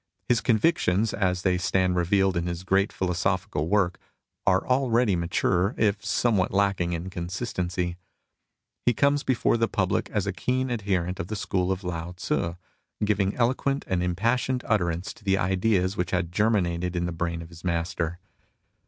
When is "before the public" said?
9.21-10.09